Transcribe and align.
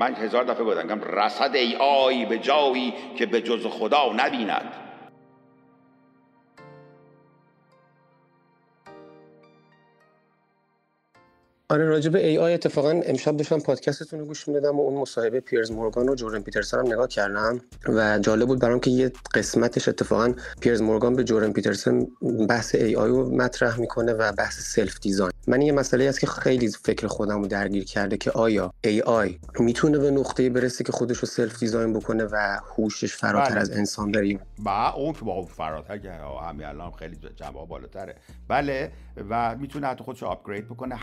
من 0.00 0.14
هزار 0.14 0.44
دفعه 0.44 0.64
گفتم 0.64 1.00
رسد 1.00 1.56
AI 1.56 2.24
به 2.24 2.38
جایی 2.38 2.94
که 3.16 3.26
به 3.26 3.40
جز 3.40 3.66
خدا 3.66 4.12
نبیند. 4.16 4.85
آره 11.70 11.84
راجع 11.84 12.10
به 12.10 12.26
AI 12.26 12.54
اتفاقا 12.54 13.00
امشب 13.04 13.36
داشتم 13.36 13.58
پادکستتون 13.58 14.20
رو 14.20 14.26
گوش 14.26 14.48
می‌دادم 14.48 14.78
و 14.78 14.82
اون 14.82 15.00
مصاحبه 15.00 15.40
پیرز 15.40 15.70
مورگان 15.70 16.08
و 16.08 16.14
جردن 16.14 16.42
پیترسون 16.42 16.78
هم 16.78 16.86
نگاه 16.86 17.08
کردم 17.08 17.60
و 17.88 18.18
جالب 18.18 18.46
بود 18.46 18.60
برام 18.60 18.80
که 18.80 18.90
یه 18.90 19.12
قسمتش 19.34 19.88
اتفاقا 19.88 20.34
پیرز 20.60 20.82
مورگان 20.82 21.16
به 21.16 21.24
جردن 21.24 21.52
پیترسون 21.52 22.06
بحث 22.48 22.74
AI 22.74 23.08
رو 23.08 23.36
مطرح 23.36 23.80
می‌کنه 23.80 24.12
و 24.12 24.32
بحث 24.32 24.60
self 24.60 25.00
design 25.00 25.32
من 25.46 25.62
یه 25.62 25.72
مسئله 25.72 26.04
است 26.04 26.20
که 26.20 26.26
خیلی 26.26 26.68
فکر 26.68 27.06
خودم 27.06 27.42
رو 27.42 27.46
درگیر 27.46 27.84
کرده 27.84 28.16
که 28.16 28.30
آیا 28.30 28.72
AI 28.84 29.38
می‌تونه 29.58 29.98
به 29.98 30.10
نقطه 30.10 30.50
برسه 30.50 30.84
که 30.84 30.92
خودش 30.92 31.18
رو 31.18 31.28
self 31.28 31.58
design 31.58 31.92
بکنه 31.92 32.24
و 32.24 32.60
هوشش 32.76 33.14
فراتر 33.14 33.50
بله. 33.50 33.60
از 33.60 33.70
انسان 33.70 34.12
بره؟ 34.12 34.38
با 34.58 34.90
اون 34.90 35.12
که 35.12 35.20
با 35.20 35.42
فراتر 35.42 35.98
که 35.98 36.10
همین 36.48 36.66
الان 36.66 36.90
خیلی 36.90 37.18
جواب 37.36 37.68
بالاتره. 37.68 38.16
بله 38.48 38.92
و 39.30 39.56
می‌تونه 39.56 39.86
حتی 39.86 40.04
خودش 40.04 40.22
آپگرید 40.22 40.68
بکنه. 40.68 40.94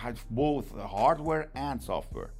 Both 0.54 0.78
hardware 0.80 1.50
and 1.56 1.82
software 1.82 2.32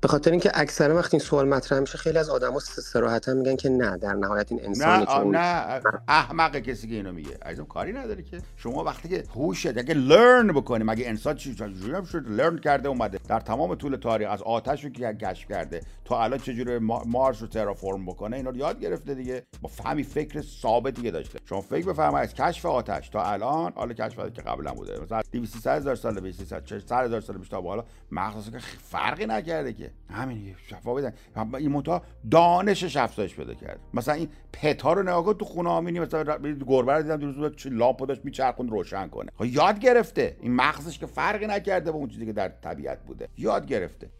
به 0.00 0.08
خاطر 0.08 0.30
اینکه 0.30 0.50
اکثرا 0.54 0.96
وقتی 0.96 1.16
این 1.16 1.26
سوال 1.26 1.48
مطرح 1.48 1.78
میشه 1.80 1.98
خیلی 1.98 2.18
از 2.18 2.30
آدما 2.30 2.58
صراحتا 2.58 3.34
میگن 3.34 3.56
که 3.56 3.68
نه 3.68 3.96
در 3.96 4.12
نهایت 4.14 4.52
این 4.52 4.60
نه 4.60 4.66
انسانی 4.68 5.04
که 5.06 5.12
آ- 5.12 5.22
اون 5.22 5.36
نه. 5.36 5.80
احمق 6.08 6.56
کسی 6.56 6.88
که 6.88 6.94
اینو 6.94 7.12
میگه. 7.12 7.38
عزیزم 7.42 7.64
کاری 7.64 7.92
نداره 7.92 8.22
که. 8.22 8.38
شما 8.56 8.84
وقتی 8.84 9.08
که 9.08 9.24
هوش 9.34 9.66
اگه 9.66 9.94
لرن 9.94 10.46
بکنی 10.52 10.84
مگه 10.84 11.08
انسان 11.08 11.34
چی 11.36 11.56
شد 11.56 12.24
لرن 12.28 12.58
کرده 12.58 12.88
اومده 12.88 13.18
در 13.28 13.40
تمام 13.40 13.74
طول 13.74 13.96
تاریخ 13.96 14.30
از 14.30 14.42
آتش 14.42 14.84
رو 14.84 14.90
که 14.90 15.14
کشف 15.14 15.48
کرده 15.48 15.80
تا 16.04 16.22
الان 16.24 16.38
چجوری 16.38 16.78
ما- 16.78 17.02
مارس 17.06 17.42
رو 17.42 17.48
ترافورم 17.48 18.06
بکنه 18.06 18.36
اینا 18.36 18.50
رو 18.50 18.56
یاد 18.56 18.80
گرفته 18.80 19.14
دیگه. 19.14 19.42
با 19.62 19.68
فهمی 19.68 20.02
فکر 20.02 20.42
ثابتی 20.42 21.02
که 21.02 21.10
داشته. 21.10 21.38
شما 21.48 21.60
فکر 21.60 21.86
بفرمایید 21.86 22.28
از 22.28 22.34
کشف 22.34 22.66
آتش 22.66 23.08
تا 23.08 23.22
الان 23.24 23.72
حالا 23.76 23.92
کشف 23.94 24.32
که 24.32 24.42
قبلا 24.42 24.74
بوده. 24.74 25.00
مثلا 25.02 25.20
200 25.32 25.66
هزار 25.66 25.94
سال 25.96 26.20
200 26.20 26.52
هزار 26.92 27.20
سال 27.20 27.36
به 27.38 27.68
حالا 27.68 27.84
مغز 28.10 28.50
که 28.50 28.58
فرقی 28.58 29.26
نکرده 29.26 29.45
که. 29.72 29.90
همین. 30.10 30.54
شفا 30.66 30.94
بدن. 30.94 31.12
این 31.58 31.72
منتها 31.72 32.02
دانشش 32.30 32.96
افزایش 32.96 33.34
پیدا 33.34 33.54
کرد. 33.54 33.80
مثلا 33.94 34.14
این 34.14 34.28
پتا 34.52 34.92
رو 34.92 35.02
نگاه 35.02 35.34
تو 35.34 35.44
خونه 35.44 35.70
ها 35.70 35.80
می‌بینی 35.80 36.00
مثلا 36.00 36.38
گربه 36.66 36.92
رو 36.92 37.02
دیدم 37.02 37.16
دیروز 37.16 37.36
بود 37.36 37.56
چی 37.56 37.68
لاپو 37.70 38.06
داشت 38.06 38.24
میچرخوند 38.24 38.70
روشن 38.70 39.08
کنه. 39.08 39.32
خب 39.36 39.44
یاد 39.44 39.78
گرفته. 39.78 40.36
این 40.40 40.52
مغزش 40.52 40.98
که 40.98 41.06
فرقی 41.06 41.46
نکرده 41.46 41.92
با 41.92 41.98
اون 41.98 42.08
چیزی 42.08 42.26
که 42.26 42.32
در 42.32 42.48
طبیعت 42.48 43.02
بوده. 43.02 43.28
یاد 43.36 43.66
گرفته. 43.66 44.10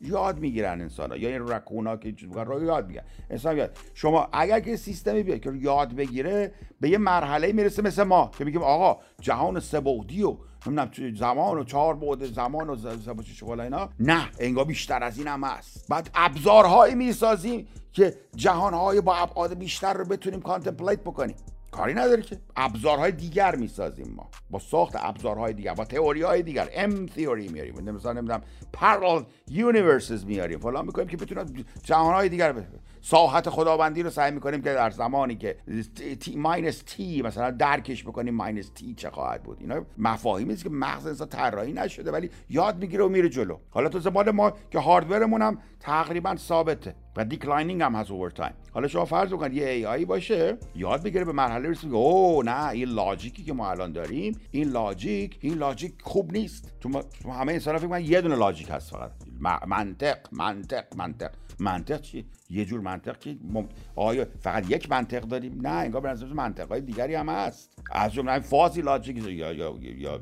یاد 0.00 0.38
می‌گیرن 0.38 0.80
انسان 0.80 1.10
ها 1.10 1.16
یا 1.16 1.28
این 1.28 1.48
رکون 1.48 1.86
ها 1.86 1.96
که 1.96 2.12
چیز 2.12 2.36
رو 2.36 2.64
یاد 2.64 2.86
می‌گیرن. 2.86 3.04
انسان 3.30 3.56
یاد 3.56 3.78
شما 3.94 4.28
اگر 4.32 4.60
که 4.60 4.76
سیستمی 4.76 5.22
بیاد 5.22 5.40
که 5.40 5.52
یاد 5.60 5.92
بگیره 5.92 6.52
به 6.80 6.90
یه 6.90 6.98
مرحله 6.98 7.52
می‌رسه 7.52 7.82
مثل 7.82 8.02
ما 8.02 8.30
که 8.38 8.44
میگیم 8.44 8.62
آقا 8.62 9.00
جهان 9.20 9.60
سه 9.60 9.80
بعدی 9.80 10.22
و 10.22 10.36
نمی‌دونم 10.66 11.14
زمان 11.14 11.58
و 11.58 11.64
چهار 11.64 11.96
بعد 11.96 12.24
زمان 12.24 12.70
و 12.70 12.76
چه 13.22 13.46
بالا 13.46 13.62
اینا. 13.62 13.88
نه 14.00 14.28
انگار 14.38 14.64
بیشتر 14.64 15.02
از 15.02 15.18
این 15.18 15.28
هم 15.28 15.44
هست. 15.44 15.86
بعد 15.88 16.10
ابزارهایی 16.14 16.94
می‌سازیم 16.94 17.68
که 17.92 18.14
جهانهای 18.34 19.00
با 19.00 19.16
ابعاد 19.16 19.54
بیشتر 19.54 19.92
رو 19.92 20.04
بتونیم 20.04 20.40
کانتمپلیت 20.40 21.00
بکنیم. 21.00 21.36
کاری 21.70 21.94
نداره 21.94 22.22
که 22.22 22.38
ابزارهای 22.56 23.12
دیگر 23.12 23.56
می‌سازیم 23.56 24.12
ما. 24.16 24.30
با 24.50 24.58
ساخت 24.58 24.94
ابزارهای 24.98 25.52
دیگر 25.52 25.74
با 25.74 25.84
تئوری 25.84 26.22
های 26.22 26.42
دیگر 26.42 26.68
ام 26.74 27.06
تئوری 27.06 27.48
میاریم 27.48 27.90
مثلا 27.90 28.12
نمی‌دونم 28.12 28.42
parallel 28.72 29.24
universes 29.50 30.24
میاریم 30.24 30.58
فلان 30.58 30.86
می‌کنیم 30.86 31.08
که 31.08 31.16
بتونن 31.16 31.64
جهانهای 31.82 32.28
دیگر 32.28 32.52
ب- 32.52 32.64
ساحت 33.08 33.50
خداوندی 33.50 34.02
رو 34.02 34.10
سعی 34.10 34.30
می‌کنیم 34.30 34.62
که 34.62 34.74
در 34.74 34.90
زمانی 34.90 35.36
که 35.36 35.56
t 36.20 36.36
minus 36.36 36.82
t 36.86 37.22
مثلا 37.22 37.50
درکش 37.50 38.04
بکنیم 38.04 38.34
minus 38.34 38.68
t 38.68 38.94
چه 38.94 39.10
خواهد 39.10 39.42
بود؟ 39.42 39.56
اینا 39.60 39.84
مفاهیمی 39.98 40.52
است 40.52 40.64
که 40.64 40.70
مغز 40.70 41.06
انسان 41.06 41.28
طراحی 41.28 41.72
نشده 41.72 42.10
ولی 42.10 42.30
یاد 42.50 42.78
می‌گیره 42.78 43.04
و 43.04 43.08
میره 43.08 43.28
جلو. 43.28 43.56
حالا 43.70 43.88
تو 43.88 43.98
زمان 43.98 44.30
ما 44.30 44.52
که 44.70 44.78
hardware 44.78 45.25
مون 45.25 45.42
هم 45.42 45.58
تقریبا 45.80 46.36
ثابته 46.36 46.94
و 47.16 47.24
declining 47.24 47.82
هم 47.82 47.94
هست 47.94 48.10
over 48.10 48.30
time 48.30 48.52
حالا 48.72 48.88
شما 48.88 49.04
فرض 49.04 49.32
بکن 49.32 49.52
یه 49.52 49.68
AI 49.68 50.04
باشه 50.04 50.56
یاد 50.74 51.02
بگیره 51.02 51.24
به 51.24 51.32
مرحله 51.32 51.68
رسید 51.70 51.92
اوه 51.92 52.44
نه 52.44 52.68
این 52.68 52.88
logic 52.88 53.33
ی 53.33 53.42
که 53.44 53.52
ما 53.52 53.70
الان 53.70 53.92
داریم 53.92 54.38
این 54.50 54.68
logic 54.68 55.38
این 55.40 55.54
logic 55.54 55.94
خوب 56.02 56.32
نیست. 56.32 56.72
تو, 56.80 56.88
ما- 56.88 57.02
تو 57.22 57.30
همه 57.30 57.52
انسان 57.52 57.76
فکر 57.76 57.84
می‌کنن 57.86 58.04
یه 58.04 58.20
دونه 58.20 58.36
logic 58.36 58.70
هست 58.70 58.90
فقط. 58.90 59.10
منطق 59.40 60.18
منطق 60.32 60.84
منطق. 60.96 61.30
منطق 61.58 62.00
چی؟ 62.00 62.26
یه 62.50 62.64
جور 62.64 62.80
منطق 62.80 63.18
که 63.18 63.36
مم... 63.44 63.68
آیا 63.96 64.26
فقط 64.40 64.70
یک 64.70 64.90
منطق 64.90 65.20
داریم؟ 65.20 65.60
نه 65.62 65.68
انگار 65.68 66.00
به 66.00 66.08
نظر 66.08 66.26
منطق 66.26 66.68
های 66.68 66.80
دیگری 66.80 67.14
هم 67.14 67.28
هست. 67.28 67.82
از 67.92 68.12
جمله 68.12 68.40
fuzzy 68.40 68.82
logic 68.82 69.16
یا 69.16 69.52
یا 69.52 69.74
یا 69.80 70.20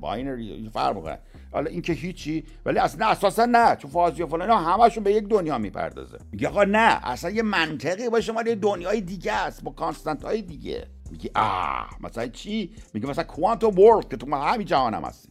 binary 0.00 0.70
فرق 0.72 0.96
می‌کنن 0.96 1.18
حالا 1.52 1.70
این 1.70 1.82
که 1.82 1.92
هیچی 1.92 2.44
ولی 2.66 2.78
اصلا 2.78 3.06
اساسا 3.06 3.46
نه. 3.46 3.76
چون 3.76 3.90
فازی 3.90 4.22
و 4.22 4.26
فلان 4.26 4.64
همشون 4.64 5.04
به 5.04 5.12
یک 5.12 5.28
دنیا 5.28 5.58
می‌پردازه. 5.58 6.18
میگه 6.32 6.48
آقا 6.48 6.64
نه 6.64 7.00
اصلا 7.08 7.30
یه 7.30 7.42
منطقی 7.42 8.08
باشه 8.08 8.32
مال 8.32 8.46
یه 8.46 8.54
دنیای 8.54 9.00
دیگه 9.00 9.32
است 9.32 9.64
با 9.64 9.70
constant 9.70 10.24
های 10.24 10.42
دیگه. 10.42 10.86
میگه 11.10 11.30
آه 11.34 11.90
مثلا 12.00 12.26
چی؟ 12.26 12.72
میگه 12.94 13.06
مثلا 13.06 13.24
quantum 13.24 13.78
world 13.78 14.08
که 14.08 14.16
تو 14.16 14.26
ما 14.26 14.44
همین 14.44 14.66
جهان 14.66 14.94
هم 14.94 15.04
هستی. 15.04 15.28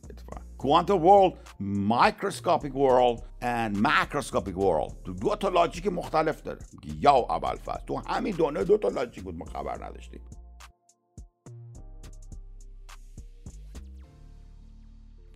quantum 0.63 1.05
world 1.05 1.33
microscopic 1.59 2.75
world 2.75 3.19
and 3.41 3.75
macroscopic 3.75 4.55
world. 4.55 4.93
تو 5.05 5.13
دو 5.13 5.35
تا 5.35 5.49
logic 5.49 5.87
مختلف 5.87 6.41
داره. 6.41 6.59
یا 6.99 7.11
اول 7.11 7.55
فصل 7.55 7.85
تو 7.87 7.97
همین 8.07 8.35
دنیا 8.35 8.63
دو 8.63 8.77
تا 8.77 8.87
logic 8.87 9.23
بود 9.23 9.35
ما 9.35 9.45
خبر 9.45 9.85
نداشتیم. 9.85 10.21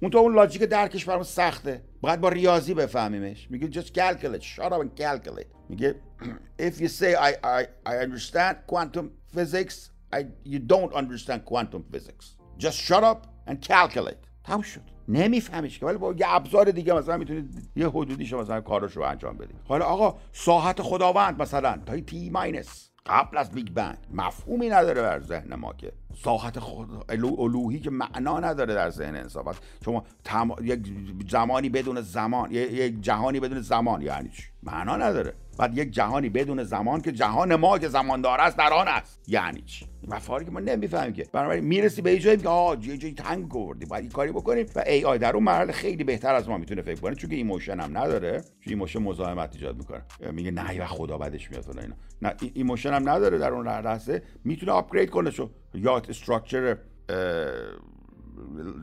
اون 0.01 0.11
تو 0.11 0.17
اون 0.17 0.35
logic 0.35 0.63
درکش 0.63 1.05
برام 1.05 1.23
سخته. 1.23 1.85
باید 2.01 2.21
با 2.21 2.29
ریاضی 2.29 2.73
بفهمیمش. 2.73 3.51
میگه 3.51 3.81
just 3.81 3.87
calculate. 3.87 4.43
Shut 4.43 4.71
up 4.71 4.81
and 4.81 5.01
calculate. 5.01 5.55
میگه 5.69 6.01
if 6.61 6.73
you 6.81 6.87
say 6.87 7.15
I, 7.15 7.31
I, 7.43 7.65
I 7.85 7.97
understand 7.97 8.55
quantum 8.67 9.05
physics 9.35 9.91
I, 10.15 10.19
you 10.45 10.59
don't 10.59 10.93
understand 10.93 11.39
quantum 11.45 11.83
physics. 11.93 12.25
Just 12.57 12.77
shut 12.77 13.03
up 13.03 13.27
and 13.49 13.61
calculate. 13.61 14.27
تموم 14.43 14.61
شد. 14.61 14.96
نمیفهمیش 15.07 15.79
که 15.79 15.85
ولی 15.85 15.97
با 15.97 16.13
یه 16.13 16.25
ابزار 16.29 16.71
دیگه 16.71 16.93
مثلا 16.93 17.17
می‌تونید 17.17 17.71
یه 17.75 17.89
حدودیش 17.89 18.33
مثلا 18.33 18.61
کارش 18.61 18.97
انجام 18.97 19.37
بدید 19.37 19.55
حالا 19.67 19.85
آقا 19.85 20.17
ساحت 20.31 20.81
خداوند 20.81 21.41
مثلا 21.41 21.79
تا 21.85 21.99
t 21.99 22.29
minus 22.29 22.89
قبل 23.05 23.37
از 23.37 23.51
big 23.51 23.69
bang 23.69 23.97
مفهومی 24.13 24.69
نداره 24.69 25.01
در 25.01 25.19
ذهن 25.19 25.55
ما 25.55 25.73
که. 25.73 25.91
ساحت 26.23 26.59
خود 26.59 26.89
الو- 27.09 27.39
الوهی 27.39 27.79
که 27.79 27.89
معنا 27.89 28.39
نداره 28.39 28.73
در 28.73 28.89
ذهن 28.89 29.15
انسان. 29.15 29.43
پس 29.43 29.55
شما 29.85 30.03
تم... 30.23 30.51
یک 30.61 30.79
زمانی 31.29 31.69
بدون 31.69 32.01
زمان 32.01 32.51
یک 32.51 33.01
جهانی 33.01 33.39
بدون 33.39 33.61
زمان 33.61 34.01
یعنی 34.01 34.29
چی؟ 34.29 34.43
معنا 34.63 34.97
نداره. 34.97 35.33
بعد 35.57 35.77
یک 35.77 35.91
جهانی 35.91 36.29
بدون 36.29 36.63
زمان 36.63 37.01
که 37.01 37.11
جهان 37.11 37.55
ما 37.55 37.79
که 37.79 37.87
زمان 37.87 38.21
داره 38.21 38.43
است 38.43 38.57
در 38.57 38.73
آن 38.73 38.87
است. 38.87 39.19
یعنی 39.27 39.61
چی؟ 39.61 39.87
مفاهیمی 40.07 40.45
که 40.45 40.51
ما 40.51 40.59
نمی‌فهمیم 40.59 41.13
که. 41.13 41.27
بنابراین 41.33 41.63
می‌رسی 41.63 42.01
به 42.01 42.11
یه 42.11 42.19
جایی 42.19 42.37
که 42.37 42.49
آه 42.49 42.87
یه 42.87 42.97
جایی 42.97 43.13
تنگ 43.13 43.55
آوردی 43.55 43.85
باید 43.85 44.03
این 44.03 44.11
کاری 44.11 44.31
بکنیم 44.31 44.65
و 44.75 44.83
AI 44.87 45.17
در 45.17 45.33
اون 45.35 45.43
مرحله 45.43 45.71
خیلی 45.71 46.03
بهتر 46.03 46.35
از 46.35 46.49
ما 46.49 46.57
می‌تونه 46.57 46.81
فکر 46.81 46.99
کنه 47.01 47.15
چون 47.15 47.31
emotion 47.31 47.79
هم 47.79 47.97
نداره. 47.97 48.41
چون 48.41 48.73
emotion 48.73 48.99
مزاحمت 48.99 49.55
ایجاد 49.55 49.77
می‌کنه. 49.77 50.01
میگه 50.31 50.51
نه 50.51 50.79
وقت 50.79 50.89
خدا 50.89 51.17
بدش 51.17 51.51
میاد 51.51 51.79
اینا. 51.79 51.95
نه 52.21 52.33
e- 52.41 52.51
emotion 52.53 52.93
هم 52.93 53.09
نداره 53.09 53.37
در 53.37 53.51
اون 53.53 53.67
لحظه. 53.67 54.21
می‌تونه 54.43 54.71
upgrade 54.71 55.09
کنه 55.09 55.31
شو. 55.31 55.49
یا 55.73 55.97
structure 56.09 56.77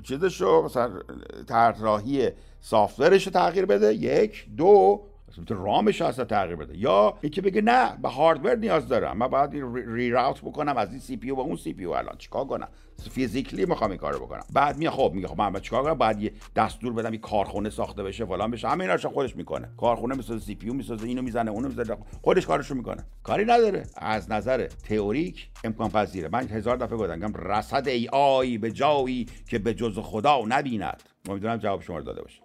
چیزشو 0.02 0.62
مثلا 0.64 1.00
طراحی 1.48 2.28
software 2.60 3.13
ش 3.13 3.26
رو 3.26 3.32
تغییر 3.32 3.66
بده. 3.66 3.94
یک. 3.94 4.46
دو. 4.56 5.02
رامش 5.48 6.02
اصلا 6.02 6.24
تغییر 6.24 6.56
بده. 6.56 6.78
یا 6.78 7.18
اینکه 7.20 7.42
بگه 7.42 7.62
نه 7.62 7.96
به 8.02 8.08
hardware 8.08 8.56
نیاز 8.56 8.88
دارم. 8.88 9.16
من 9.16 9.28
باید 9.28 9.50
re- 9.86 10.10
route 10.10 10.40
بکنم 10.40 10.76
از 10.76 10.90
این 10.90 11.00
CP 11.00 11.32
به 11.32 11.40
اون 11.40 11.56
CP 11.56 11.84
الان. 11.84 12.16
چیکار 12.18 12.44
کنم؟ 12.44 12.68
physically 13.10 13.66
می‌خوام 13.66 13.90
این 13.90 13.98
کارو 13.98 14.18
بکنم. 14.26 14.42
بعد 14.52 14.78
میاد 14.78 14.92
خب 14.92 15.12
میگه 15.14 15.28
خب 15.28 15.38
من 15.38 15.60
چیکار 15.60 15.82
کنم؟ 15.82 15.94
بعد 15.94 16.22
یه 16.22 16.32
دستور 16.56 16.92
بدم 16.92 17.12
یه 17.12 17.20
کارخونه 17.20 17.70
ساخته 17.70 18.02
بشه 18.02 18.24
فلان 18.24 18.50
بشه. 18.50 18.68
همه 18.68 18.84
اینا 18.84 18.96
خودش 18.96 19.36
می‌کنه. 19.36 19.68
کارخونه 19.76 20.14
می‌سازه 20.14 20.44
CP 20.44 20.70
می‌سازه 20.70 21.06
اینو 21.06 21.22
می‌زنه 21.22 21.50
اونو 21.50 21.68
می‌زنه. 21.68 21.96
خودش 22.22 22.46
کارشو 22.46 22.74
می‌کنه. 22.74 23.04
کاری 23.22 23.44
نداره. 23.44 23.86
از 23.96 24.30
نظر 24.30 24.66
تئوریک 24.66 25.50
امکان 25.64 25.90
پذیره. 25.90 26.28
من 26.32 26.48
هزار 26.48 26.76
دفعه 26.76 26.98
گفتم 26.98 27.34
رصد 27.34 27.88
ای 27.88 28.08
آی 28.12 28.58
به 28.58 28.70
جایی 28.70 29.26
که 29.48 29.58
به 29.58 29.74
جز 29.74 29.98
خدا 29.98 30.40
نبیند. 30.48 31.02
امیدوارم 31.28 31.56
جواب 31.56 31.82
شما 31.82 31.98
رو 31.98 32.04
داده 32.04 32.22
باشه. 32.22 32.43